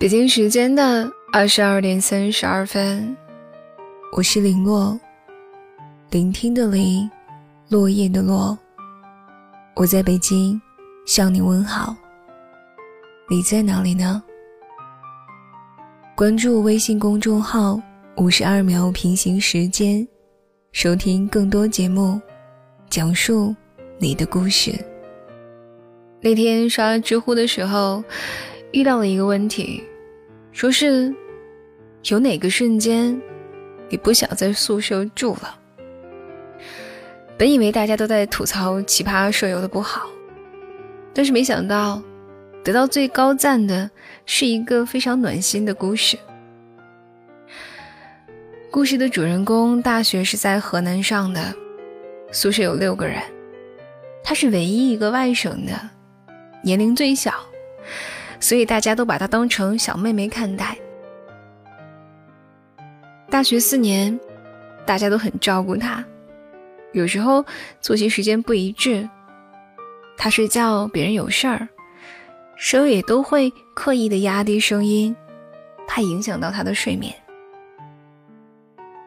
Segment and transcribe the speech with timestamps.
[0.00, 3.14] 北京时间的二十二点三十二分，
[4.16, 4.98] 我是林落，
[6.08, 7.06] 聆听的林，
[7.68, 8.58] 落叶的落。
[9.76, 10.58] 我在北京
[11.04, 11.94] 向你问好，
[13.28, 14.22] 你在哪里呢？
[16.16, 17.78] 关注微信公众号
[18.16, 20.08] “五十二秒平行时间”，
[20.72, 22.18] 收听更多节目，
[22.88, 23.54] 讲述
[23.98, 24.72] 你的故事。
[26.22, 28.02] 那天刷知乎的时候，
[28.72, 29.82] 遇到了一个问题。
[30.52, 31.14] 说是
[32.04, 33.20] 有哪个瞬间，
[33.88, 35.56] 你不想在宿舍住了？
[37.38, 40.10] 本以为大家都在吐槽奇葩舍友的不好，
[41.14, 42.02] 但是没想到，
[42.64, 43.88] 得到最高赞的
[44.26, 46.18] 是一个非常暖心的故事。
[48.70, 51.54] 故事的主人公大学是在河南上的，
[52.32, 53.22] 宿舍有六个人，
[54.22, 55.72] 他是唯一一个外省的，
[56.62, 57.32] 年龄最小。
[58.40, 60.76] 所以大家都把她当成小妹妹看待。
[63.30, 64.18] 大学四年，
[64.84, 66.04] 大家都很照顾她，
[66.92, 67.44] 有时候
[67.80, 69.08] 作息时间不一致，
[70.16, 71.68] 她睡觉别人有事儿，
[72.56, 75.14] 舍友也都会刻意的压低声音，
[75.86, 77.14] 怕影响到她的睡眠。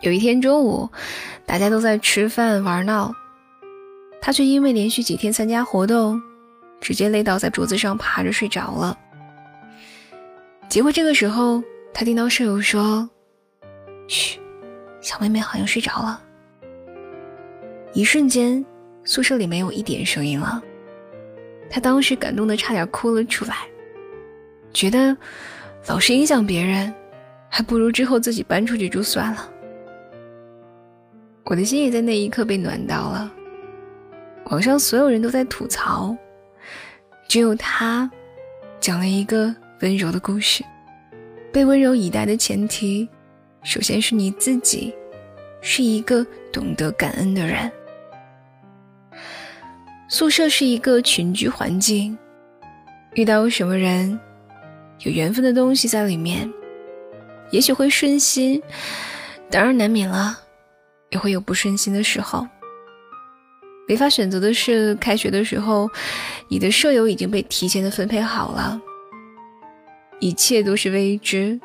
[0.00, 0.88] 有一天中午，
[1.44, 3.12] 大家都在吃饭玩闹，
[4.20, 6.22] 她却因为连续几天参加活动，
[6.80, 8.96] 直接累倒在桌子上趴着睡着了。
[10.74, 13.08] 结果这个时候，他听到舍友说
[14.10, 14.40] ：“嘘，
[15.00, 16.20] 小妹妹好像睡着了。”
[17.94, 18.66] 一瞬间，
[19.04, 20.60] 宿舍里没有一点声音了。
[21.70, 23.54] 他当时感动的差点哭了出来，
[24.72, 25.16] 觉得
[25.86, 26.92] 老是影响别人，
[27.48, 29.48] 还不如之后自己搬出去住算了。
[31.44, 33.32] 我的心也在那一刻被暖到了。
[34.46, 36.16] 网上所有人都在吐槽，
[37.28, 38.10] 只有他
[38.80, 39.54] 讲了一个。
[39.80, 40.64] 温柔的故事，
[41.52, 43.08] 被温柔以待的前提，
[43.62, 44.94] 首先是你自己
[45.60, 47.70] 是一个懂得感恩的人。
[50.08, 52.16] 宿舍是一个群居环境，
[53.14, 54.18] 遇到什么人，
[55.00, 56.50] 有缘分的东西在里面，
[57.50, 58.62] 也许会顺心，
[59.50, 60.38] 当然难免了，
[61.10, 62.46] 也会有不顺心的时候。
[63.86, 65.90] 没法选择的是，开学的时候，
[66.48, 68.80] 你的舍友已经被提前的分配好了。
[70.20, 71.60] 一切都是未知，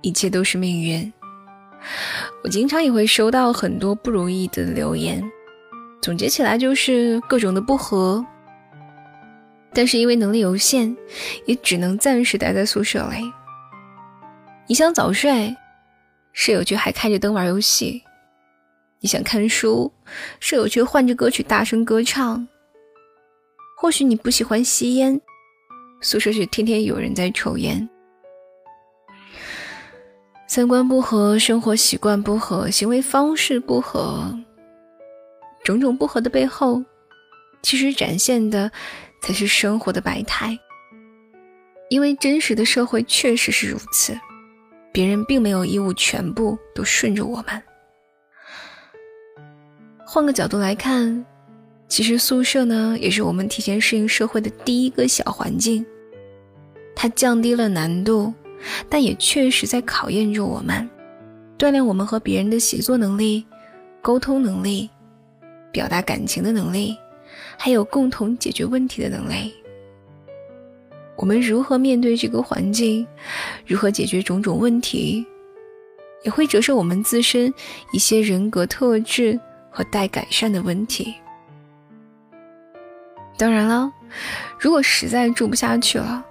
[0.00, 1.12] 一切都是命运。
[2.42, 5.22] 我经常也会收到很多不如意的留言，
[6.00, 8.24] 总结起来就是各种的不和。
[9.74, 10.96] 但是因为能力有限，
[11.46, 13.30] 也只能暂时待在宿舍里。
[14.66, 15.54] 你想早睡，
[16.32, 18.00] 舍友却还开着灯玩游戏；
[19.00, 19.92] 你想看书，
[20.40, 22.46] 舍友却换着歌曲大声歌唱。
[23.76, 25.20] 或许你不喜欢吸烟。
[26.04, 27.88] 宿舍是天天有人在抽烟，
[30.46, 34.38] 三观不合，生活习惯不合，行为方式不合，
[35.64, 36.84] 种种不合的背后，
[37.62, 38.70] 其实展现的
[39.22, 40.58] 才是生活的百态。
[41.88, 44.14] 因为真实的社会确实是如此，
[44.92, 47.62] 别人并没有义务全部都顺着我们。
[50.04, 51.24] 换个角度来看，
[51.88, 55.84] 其实宿舍呢，也是我们提前适应社会的第一个小环境。
[56.94, 58.32] 它降低了难度，
[58.88, 60.88] 但也确实在考验着我们，
[61.58, 63.44] 锻炼我们和别人的协作能力、
[64.00, 64.88] 沟通能力、
[65.72, 66.96] 表达感情的能力，
[67.58, 69.52] 还有共同解决问题的能力。
[71.16, 73.06] 我们如何面对这个环境，
[73.66, 75.24] 如何解决种种问题，
[76.24, 77.52] 也会折射我们自身
[77.92, 79.38] 一些人格特质
[79.70, 81.14] 和待改善的问题。
[83.36, 83.92] 当然了，
[84.58, 86.24] 如果实在住不下去了，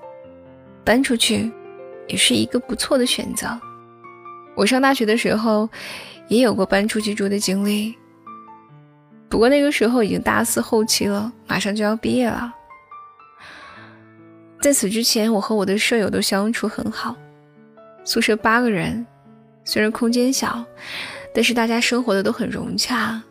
[0.84, 1.52] 搬出去，
[2.08, 3.48] 也是一个不错的选择。
[4.56, 5.70] 我上大学的时候，
[6.28, 7.96] 也有过搬出去住的经历。
[9.30, 12.53] 不过那个时候已经大四后期了，马上就要毕业了。
[14.62, 17.16] 在此之前，我和我的舍友都相处很好。
[18.06, 19.06] 宿舍八个人，
[19.64, 20.64] 虽然空间小，
[21.34, 23.22] 但是大家生活的都很融洽。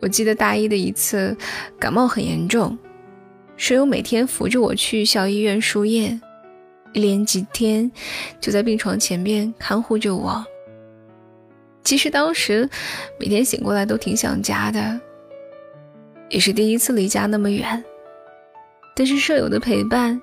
[0.00, 1.36] 我记得大一的一次
[1.78, 2.76] 感冒很严重。
[3.56, 6.20] 舍友每天扶着我去校医院输液，
[6.92, 7.90] 一连几天
[8.38, 10.44] 就在病床前边看护着我。
[11.82, 12.68] 其实当时
[13.18, 15.00] 每天醒过来都挺想家的，
[16.28, 17.82] 也是第一次离家那么远。
[18.94, 20.20] 但是舍友的陪伴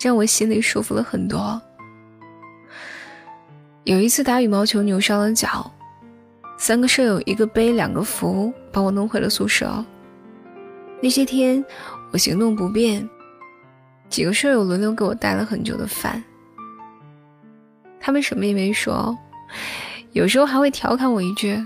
[0.00, 1.60] 让我心里舒服了很多。
[3.84, 5.70] 有一次打羽毛球扭伤了脚，
[6.56, 9.84] 三个舍友一个背两个扶，把我弄回了宿舍。
[11.02, 11.64] 那些天。
[12.16, 13.06] 我行动不便，
[14.08, 16.24] 几个舍友轮流给我带了很久的饭，
[18.00, 19.14] 他们什么也没说，
[20.12, 21.62] 有时候还会调侃我一句：“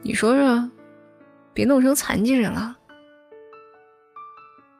[0.00, 0.70] 你说说，
[1.52, 2.74] 别弄成残疾人了。”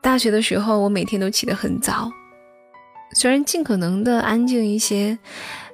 [0.00, 2.10] 大学的时候，我每天都起得很早，
[3.16, 5.18] 虽然尽可能的安静一些，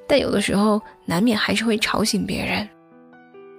[0.08, 2.68] 但有的时候难免还是会吵醒别人。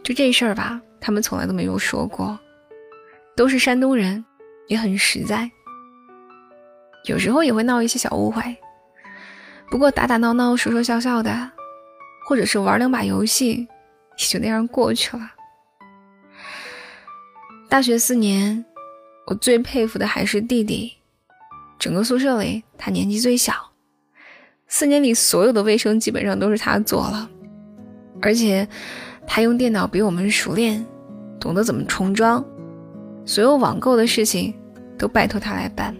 [0.04, 2.38] 就这事儿吧，他们从来都没有说过，
[3.34, 4.26] 都是山东人，
[4.68, 5.50] 也很实在。
[7.06, 8.58] 有时候也会闹一些小误会，
[9.70, 11.52] 不过打打闹闹、说说笑笑的，
[12.28, 13.68] 或者是玩两把游戏，
[14.18, 15.32] 也就那样过去了。
[17.70, 18.64] 大学四年。
[19.30, 20.94] 我最佩服的还是弟弟，
[21.78, 23.54] 整个宿舍里他年纪最小，
[24.70, 27.30] 四年里所有的卫生基本上都是他做了，
[28.22, 28.66] 而且
[29.28, 30.86] 他用电脑比我们熟练，
[31.42, 32.42] 懂得怎么重装，
[33.28, 34.54] 所有网购的事情
[34.98, 35.94] 都拜托他来办。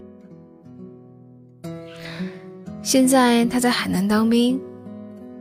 [2.82, 4.58] 现在他在海南当兵，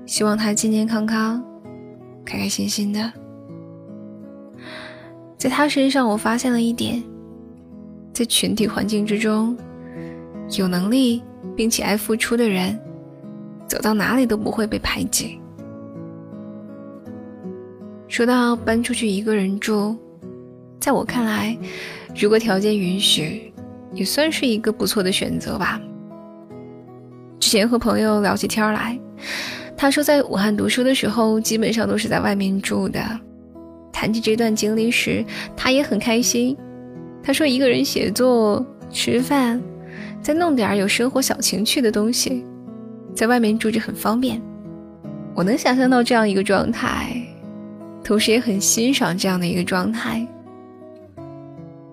[0.05, 1.41] 希望他健健康康、
[2.25, 3.13] 开开心心的。
[5.39, 7.01] 在他身上，我发现了一点。
[8.13, 9.57] 在群体环境之中，
[10.59, 11.23] 有能力
[11.55, 12.77] 并且爱付出的人，
[13.69, 15.39] 走到哪里都不会被排挤。
[18.09, 19.97] 说到搬出去一个人住，
[20.81, 21.57] 在我看来，
[22.15, 23.53] 如果条件允许，
[23.93, 25.81] 也算是一个不错的选择吧。
[27.41, 28.99] 之前和朋友聊起天来，
[29.77, 33.01] 他说在武汉读书的时候，基本上都是在外面住的。
[33.93, 35.25] 谈起这段经历时，
[35.57, 36.57] 他也很开心。
[37.23, 39.61] 他说：“一个人写作、吃饭，
[40.23, 42.45] 再弄点有生活小情趣的东西，
[43.15, 44.41] 在外面住着很方便。
[45.35, 47.21] 我能想象到这样一个状态，
[48.05, 50.27] 同时也很欣赏这样的一个状态。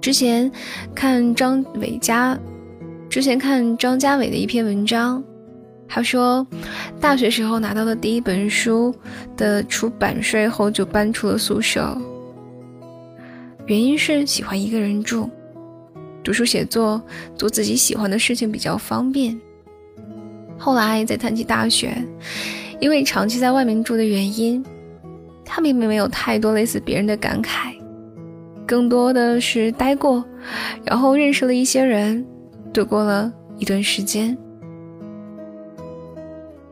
[0.03, 0.51] 之前
[0.93, 2.37] 看张伟家，
[3.09, 5.23] 之前看张家伟的一篇文章，
[5.87, 6.45] 他说，
[6.99, 8.93] 大学时候拿到的第一本书
[9.37, 11.97] 的出版税后，就搬出了宿舍。”
[13.65, 15.29] 原因是喜欢一个人住，
[16.21, 17.01] 读书写作，
[17.37, 19.39] 做自己喜欢的事情比较方便。
[20.57, 21.95] 后来再谈起大学，
[22.81, 24.61] 因为长期在外面住的原因，
[25.45, 27.73] 他并没有太多类似别人的感慨，
[28.65, 30.23] 更多的是待过，
[30.83, 32.25] 然后认识了一些人，
[32.73, 34.37] 度过了一段时间。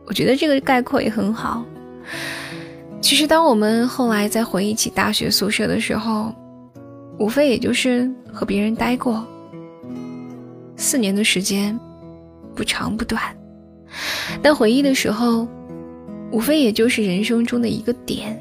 [0.06, 1.64] 我觉得这个概括也很好。
[3.00, 6.32] 其实，当我们后来再回忆起大学宿舍的时候，
[7.18, 9.24] 无非也就是和别人待过
[10.76, 11.78] 四年的时间，
[12.54, 13.22] 不长不短，
[14.42, 15.46] 但回忆的时候，
[16.30, 18.38] 无非也就是人生中的一个点。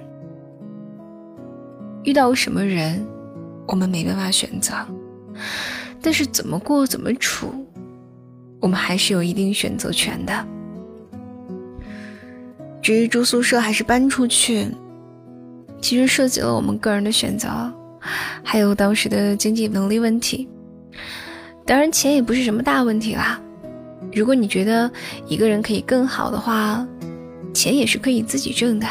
[2.03, 3.05] 遇到什么人，
[3.71, 4.73] 我们没办法选择，
[6.01, 7.65] 但是怎么过怎么处，
[8.59, 10.45] 我们还是有一定选择权的。
[12.81, 14.67] 至于住宿舍还是搬出去，
[15.79, 17.49] 其实涉及了我们个人的选择。
[18.43, 20.49] 还有当时的经济能力问题，
[21.65, 23.39] 当然钱也不是什么大问题啦。
[24.11, 24.91] 如果你觉得
[25.27, 26.85] 一个人可以更好的话，
[27.53, 28.87] 钱也是可以自己挣的。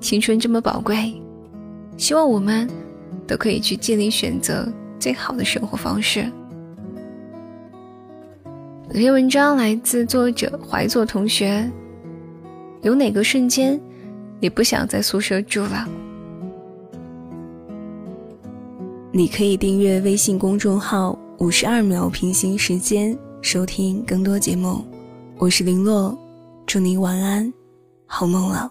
[0.00, 1.12] 青春这么宝贵，
[1.98, 2.66] 希望我们
[3.32, 6.30] 都可以去尽力选择最好的生活方式。
[8.86, 11.66] 本篇文章来自作者怀作同学。
[12.82, 13.80] 有哪个瞬间，
[14.38, 15.88] 你不想在宿舍住了？
[19.12, 24.84] 你可以订阅微信公众号“五十二秒平行时间”，收听更多节目。
[25.38, 26.14] 我是林洛，
[26.66, 27.50] 祝你晚安，
[28.04, 28.70] 好梦了。